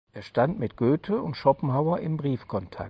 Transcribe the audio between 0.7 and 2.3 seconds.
Goethe und Schopenhauer in